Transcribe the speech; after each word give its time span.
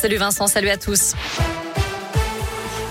Salut 0.00 0.18
Vincent, 0.18 0.46
salut 0.46 0.70
à 0.70 0.76
tous. 0.76 1.14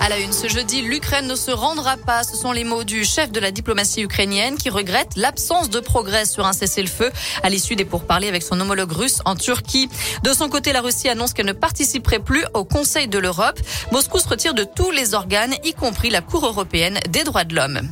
À 0.02 0.09
la 0.09 0.19
une 0.19 0.33
ce 0.33 0.50
jeudi, 0.50 0.81
l'Ukraine 0.81 1.26
ne 1.26 1.35
se 1.35 1.52
rendra 1.52 1.95
pas. 1.95 2.23
Ce 2.23 2.35
sont 2.35 2.52
les 2.52 2.65
mots 2.65 2.83
du 2.83 3.06
chef 3.06 3.31
de 3.31 3.40
la 3.40 3.52
diplomatie 3.52 4.02
ukrainienne 4.02 4.57
qui 4.57 4.70
regrette 4.70 5.15
l'absence 5.15 5.70
de 5.70 5.79
progrès 5.79 6.25
sur 6.25 6.46
un 6.46 6.51
cessez-le-feu 6.51 7.09
à 7.43 7.49
l'issue 7.49 7.78
des 7.78 7.85
pourparlers 7.85 8.28
avec 8.28 8.43
son 8.43 8.59
homologue 8.59 8.91
russe 8.91 9.20
en 9.23 9.38
Turquie. 9.38 9.88
De 10.23 10.33
son 10.33 10.49
côté, 10.49 10.73
la 10.73 10.81
Russie 10.81 11.07
annonce 11.07 11.31
qu'elle 11.31 11.46
ne 11.46 11.54
participerait 11.54 12.20
plus 12.20 12.43
au 12.54 12.65
Conseil 12.65 13.08
de 13.08 13.19
l'Europe. 13.19 13.58
Moscou 13.94 14.19
se 14.19 14.28
retire 14.28 14.53
de 14.53 14.65
tous 14.65 14.92
les 14.92 15.13
organes, 15.13 15.55
y 15.63 15.71
compris 15.71 16.10
la 16.10 16.20
Cour 16.20 16.46
européenne 16.46 17.00
des 17.08 17.24
droits 17.24 17.46
de 17.46 17.55
l'homme. 17.55 17.89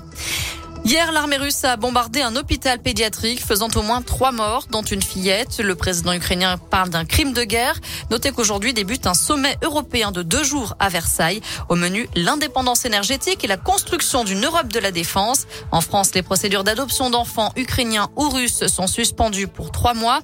Hier, 0.85 1.11
l'armée 1.11 1.37
russe 1.37 1.63
a 1.63 1.77
bombardé 1.77 2.21
un 2.21 2.35
hôpital 2.35 2.77
pédiatrique 2.77 3.43
faisant 3.43 3.69
au 3.75 3.81
moins 3.81 4.03
trois 4.03 4.31
morts, 4.31 4.67
dont 4.69 4.83
une 4.83 5.01
fillette. 5.01 5.57
Le 5.57 5.73
président 5.73 6.13
ukrainien 6.13 6.59
parle 6.59 6.91
d'un 6.91 7.05
crime 7.05 7.33
de 7.33 7.43
guerre. 7.43 7.79
Notez 8.11 8.31
qu'aujourd'hui 8.31 8.71
débute 8.71 9.07
un 9.07 9.15
sommet 9.15 9.57
européen 9.63 10.11
de 10.11 10.21
deux 10.21 10.43
jours 10.43 10.75
à 10.77 10.89
Versailles. 10.89 11.41
Au 11.69 11.75
menu, 11.75 12.07
l'indépendance 12.13 12.85
énergétique 12.85 13.43
et 13.43 13.47
la 13.47 13.57
construction 13.57 14.23
d'une 14.23 14.45
Europe 14.45 14.67
de 14.67 14.77
la 14.77 14.91
défense. 14.91 15.47
En 15.71 15.81
France, 15.81 16.13
les 16.13 16.21
procédures 16.21 16.63
d'adoption 16.63 17.09
d'enfants 17.09 17.51
ukrainiens 17.55 18.09
ou 18.15 18.29
russes 18.29 18.67
sont 18.67 18.85
suspendues 18.85 19.47
pour 19.47 19.71
trois 19.71 19.95
mois. 19.95 20.19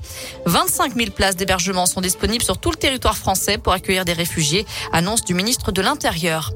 25 0.45 0.95
000 0.95 1.09
places 1.09 1.37
d'hébergement 1.37 1.87
sont 1.87 2.01
disponibles 2.01 2.43
sur 2.43 2.59
tout 2.59 2.69
le 2.69 2.77
territoire 2.77 3.17
français 3.17 3.57
pour 3.57 3.73
accueillir 3.73 4.05
des 4.05 4.13
réfugiés, 4.13 4.67
annonce 4.93 5.25
du 5.25 5.33
ministre 5.33 5.71
de 5.71 5.81
l'Intérieur. 5.81 6.51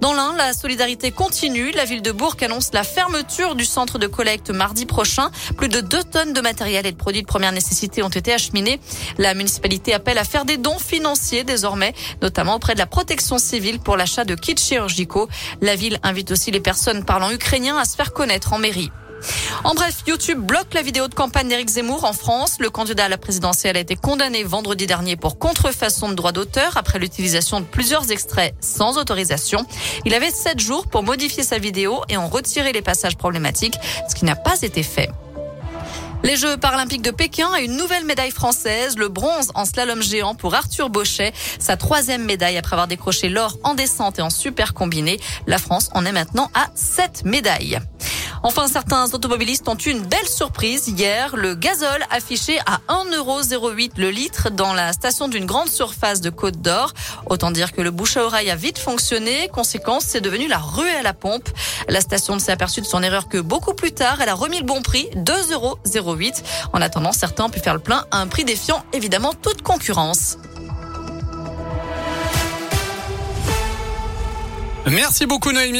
Dans 0.00 0.12
l'Ain, 0.12 0.34
la 0.36 0.54
solidarité 0.54 1.12
continue. 1.12 1.70
La 1.70 1.84
ville 1.84 2.02
de 2.02 2.10
Bourg 2.10 2.34
annonce 2.42 2.72
la 2.72 2.82
fermeture 2.82 3.43
du 3.52 3.66
centre 3.66 3.98
de 3.98 4.06
collecte 4.06 4.48
mardi 4.48 4.86
prochain. 4.86 5.30
Plus 5.58 5.68
de 5.68 5.80
2 5.82 6.04
tonnes 6.04 6.32
de 6.32 6.40
matériel 6.40 6.86
et 6.86 6.92
de 6.92 6.96
produits 6.96 7.20
de 7.20 7.26
première 7.26 7.52
nécessité 7.52 8.02
ont 8.02 8.08
été 8.08 8.32
acheminés. 8.32 8.80
La 9.18 9.34
municipalité 9.34 9.92
appelle 9.92 10.16
à 10.16 10.24
faire 10.24 10.46
des 10.46 10.56
dons 10.56 10.78
financiers 10.78 11.44
désormais, 11.44 11.94
notamment 12.22 12.54
auprès 12.56 12.72
de 12.72 12.78
la 12.78 12.86
protection 12.86 13.36
civile 13.36 13.78
pour 13.78 13.98
l'achat 13.98 14.24
de 14.24 14.34
kits 14.34 14.56
chirurgicaux. 14.56 15.28
La 15.60 15.76
ville 15.76 15.98
invite 16.02 16.30
aussi 16.30 16.50
les 16.50 16.60
personnes 16.60 17.04
parlant 17.04 17.30
ukrainien 17.30 17.76
à 17.76 17.84
se 17.84 17.94
faire 17.94 18.14
connaître 18.14 18.54
en 18.54 18.58
mairie. 18.58 18.90
En 19.64 19.74
bref, 19.74 20.02
YouTube 20.06 20.38
bloque 20.38 20.74
la 20.74 20.82
vidéo 20.82 21.08
de 21.08 21.14
campagne 21.14 21.48
d'Éric 21.48 21.68
Zemmour 21.68 22.04
en 22.04 22.12
France. 22.12 22.56
Le 22.60 22.70
candidat 22.70 23.06
à 23.06 23.08
la 23.08 23.18
présidentielle 23.18 23.76
a 23.76 23.80
été 23.80 23.96
condamné 23.96 24.44
vendredi 24.44 24.86
dernier 24.86 25.16
pour 25.16 25.38
contrefaçon 25.38 26.08
de 26.08 26.14
droit 26.14 26.32
d'auteur 26.32 26.76
après 26.76 26.98
l'utilisation 26.98 27.60
de 27.60 27.64
plusieurs 27.64 28.10
extraits 28.10 28.54
sans 28.60 28.98
autorisation. 28.98 29.66
Il 30.04 30.14
avait 30.14 30.30
sept 30.30 30.60
jours 30.60 30.86
pour 30.86 31.02
modifier 31.02 31.42
sa 31.42 31.58
vidéo 31.58 32.02
et 32.08 32.16
en 32.16 32.28
retirer 32.28 32.72
les 32.72 32.82
passages 32.82 33.16
problématiques, 33.16 33.78
ce 34.08 34.14
qui 34.14 34.24
n'a 34.24 34.36
pas 34.36 34.60
été 34.62 34.82
fait. 34.82 35.08
Les 36.24 36.36
Jeux 36.36 36.56
paralympiques 36.56 37.02
de 37.02 37.10
Pékin 37.10 37.54
et 37.54 37.64
une 37.64 37.76
nouvelle 37.76 38.06
médaille 38.06 38.30
française, 38.30 38.96
le 38.96 39.08
bronze 39.08 39.50
en 39.54 39.66
slalom 39.66 40.02
géant 40.02 40.34
pour 40.34 40.54
Arthur 40.54 40.88
Bauchet, 40.88 41.34
sa 41.58 41.76
troisième 41.76 42.24
médaille 42.24 42.56
après 42.56 42.74
avoir 42.74 42.88
décroché 42.88 43.28
l'or 43.28 43.58
en 43.62 43.74
descente 43.74 44.18
et 44.18 44.22
en 44.22 44.30
super 44.30 44.72
combiné. 44.72 45.20
La 45.46 45.58
France 45.58 45.90
en 45.92 46.06
est 46.06 46.12
maintenant 46.12 46.50
à 46.54 46.68
sept 46.74 47.26
médailles. 47.26 47.78
Enfin, 48.46 48.68
certains 48.68 49.06
automobilistes 49.14 49.66
ont 49.68 49.76
eu 49.86 49.88
une 49.88 50.02
belle 50.02 50.28
surprise 50.28 50.86
hier. 50.86 51.34
Le 51.34 51.54
gazole 51.54 52.04
affiché 52.10 52.58
à 52.66 52.78
1,08€ 52.88 53.92
le 53.96 54.10
litre 54.10 54.50
dans 54.50 54.74
la 54.74 54.92
station 54.92 55.28
d'une 55.28 55.46
grande 55.46 55.70
surface 55.70 56.20
de 56.20 56.28
Côte 56.28 56.60
d'Or. 56.60 56.92
Autant 57.24 57.50
dire 57.50 57.72
que 57.72 57.80
le 57.80 57.90
bouche 57.90 58.18
à 58.18 58.24
oreille 58.24 58.50
a 58.50 58.54
vite 58.54 58.76
fonctionné. 58.76 59.48
Conséquence, 59.48 60.04
c'est 60.06 60.20
devenu 60.20 60.46
la 60.46 60.58
rue 60.58 60.90
à 60.90 61.00
la 61.00 61.14
pompe. 61.14 61.48
La 61.88 62.02
station 62.02 62.34
ne 62.34 62.38
s'est 62.38 62.52
aperçue 62.52 62.82
de 62.82 62.86
son 62.86 63.02
erreur 63.02 63.28
que 63.28 63.38
beaucoup 63.38 63.72
plus 63.72 63.92
tard. 63.92 64.20
Elle 64.20 64.28
a 64.28 64.34
remis 64.34 64.58
le 64.58 64.66
bon 64.66 64.82
prix, 64.82 65.08
2,08€. 65.16 66.42
En 66.74 66.82
attendant, 66.82 67.12
certains 67.12 67.44
ont 67.44 67.50
pu 67.50 67.60
faire 67.60 67.72
le 67.72 67.80
plein 67.80 68.04
à 68.10 68.18
un 68.18 68.26
prix 68.26 68.44
défiant 68.44 68.84
évidemment 68.92 69.32
toute 69.32 69.62
concurrence. 69.62 70.36
Merci 74.90 75.24
beaucoup 75.24 75.50
Noémie. 75.50 75.72